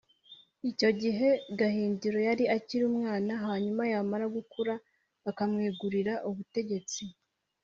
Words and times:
icyo 0.69 0.89
gihe 1.01 1.29
Gahindiro 1.59 2.19
yari 2.27 2.43
akiri 2.55 2.83
umwana, 2.91 3.31
hanyuma 3.45 3.81
yamara 3.91 4.25
gukura 4.35 4.73
akamwegurira 5.29 6.13
ubutegetsi 6.29 7.01